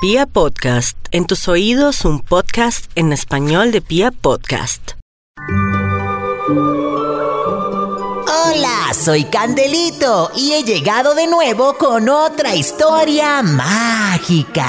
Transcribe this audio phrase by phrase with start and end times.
[0.00, 4.92] Pia Podcast, en tus oídos un podcast en español de Pia Podcast.
[8.28, 14.68] Hola, soy Candelito y he llegado de nuevo con otra historia mágica.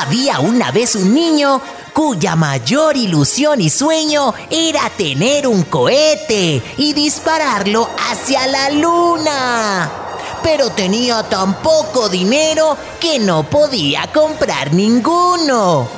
[0.00, 1.62] Había una vez un niño
[1.92, 10.09] cuya mayor ilusión y sueño era tener un cohete y dispararlo hacia la luna
[10.42, 15.88] pero tenía tan poco dinero que no podía comprar ninguno.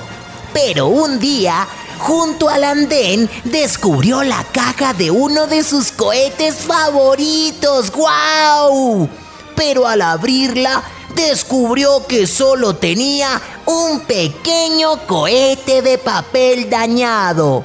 [0.53, 1.67] Pero un día,
[1.99, 7.91] junto al andén, descubrió la caja de uno de sus cohetes favoritos.
[7.91, 9.09] ¡Guau!
[9.57, 10.83] Pero al abrirla,
[11.15, 17.65] descubrió que solo tenía un pequeño cohete de papel dañado.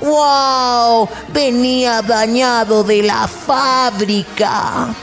[0.00, 1.08] ¡Wow!
[1.28, 4.94] Venía dañado de la fábrica.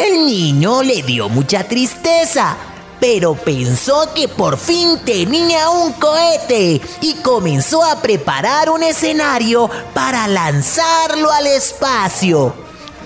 [0.00, 2.56] El niño le dio mucha tristeza,
[2.98, 10.26] pero pensó que por fin tenía un cohete y comenzó a preparar un escenario para
[10.26, 12.54] lanzarlo al espacio.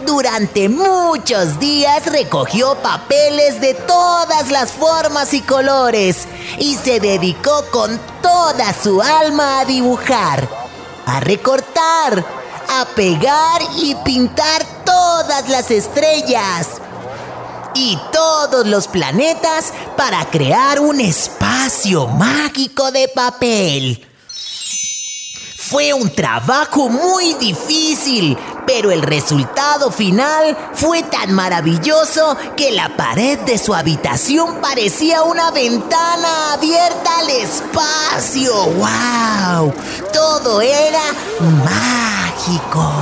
[0.06, 6.28] Durante muchos días recogió papeles de todas las formas y colores
[6.60, 10.48] y se dedicó con toda su alma a dibujar,
[11.06, 12.24] a recortar,
[12.68, 16.82] a pegar y pintar todas las estrellas
[17.74, 24.08] y todos los planetas para crear un espacio mágico de papel.
[25.56, 28.36] Fue un trabajo muy difícil,
[28.66, 35.50] pero el resultado final fue tan maravilloso que la pared de su habitación parecía una
[35.50, 38.54] ventana abierta al espacio.
[38.54, 39.74] ¡Wow!
[40.12, 41.02] Todo era
[41.40, 42.92] mágico.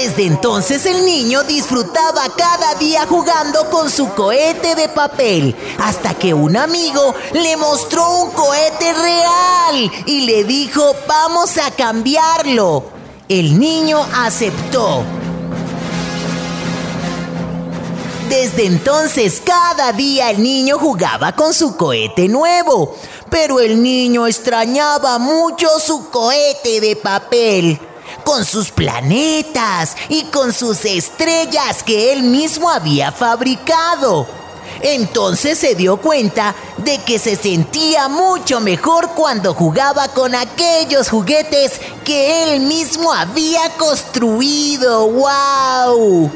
[0.00, 6.32] Desde entonces el niño disfrutaba cada día jugando con su cohete de papel, hasta que
[6.32, 12.84] un amigo le mostró un cohete real y le dijo, vamos a cambiarlo.
[13.28, 15.02] El niño aceptó.
[18.28, 22.94] Desde entonces cada día el niño jugaba con su cohete nuevo,
[23.30, 27.80] pero el niño extrañaba mucho su cohete de papel
[28.24, 34.26] con sus planetas y con sus estrellas que él mismo había fabricado.
[34.82, 41.80] Entonces se dio cuenta de que se sentía mucho mejor cuando jugaba con aquellos juguetes
[42.04, 45.10] que él mismo había construido.
[45.10, 46.30] ¡Wow!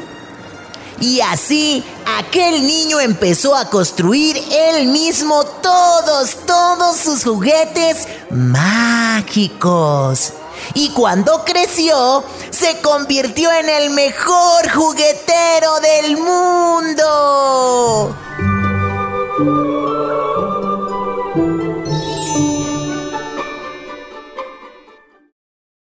[0.99, 1.83] Y así
[2.17, 10.33] aquel niño empezó a construir él mismo todos, todos sus juguetes mágicos
[10.73, 18.15] y cuando creció se convirtió en el mejor juguetero del mundo.